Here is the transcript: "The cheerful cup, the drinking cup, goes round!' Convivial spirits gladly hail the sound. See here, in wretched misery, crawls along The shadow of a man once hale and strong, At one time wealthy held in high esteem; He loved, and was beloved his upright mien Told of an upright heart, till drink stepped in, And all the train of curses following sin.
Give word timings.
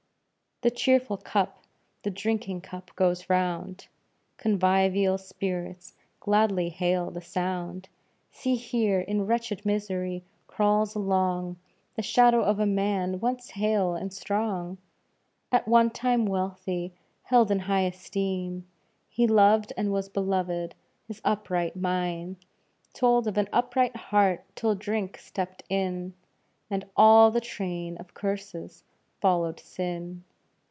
"The 0.63 0.69
cheerful 0.69 1.17
cup, 1.17 1.63
the 2.03 2.11
drinking 2.11 2.61
cup, 2.61 2.95
goes 2.95 3.31
round!' 3.31 3.87
Convivial 4.37 5.17
spirits 5.17 5.95
gladly 6.19 6.69
hail 6.69 7.09
the 7.09 7.19
sound. 7.19 7.89
See 8.31 8.53
here, 8.53 8.99
in 8.99 9.25
wretched 9.25 9.65
misery, 9.65 10.23
crawls 10.45 10.93
along 10.93 11.57
The 11.95 12.03
shadow 12.03 12.43
of 12.43 12.59
a 12.59 12.67
man 12.67 13.19
once 13.19 13.49
hale 13.49 13.95
and 13.95 14.13
strong, 14.13 14.77
At 15.51 15.67
one 15.67 15.89
time 15.89 16.27
wealthy 16.27 16.93
held 17.23 17.49
in 17.49 17.61
high 17.61 17.85
esteem; 17.87 18.67
He 19.09 19.25
loved, 19.25 19.73
and 19.75 19.91
was 19.91 20.09
beloved 20.09 20.75
his 21.07 21.21
upright 21.25 21.75
mien 21.75 22.37
Told 22.93 23.25
of 23.27 23.35
an 23.39 23.49
upright 23.51 23.95
heart, 23.95 24.43
till 24.55 24.75
drink 24.75 25.17
stepped 25.17 25.63
in, 25.69 26.13
And 26.69 26.85
all 26.95 27.31
the 27.31 27.41
train 27.41 27.97
of 27.97 28.13
curses 28.13 28.83
following 29.19 29.57
sin. 29.57 30.23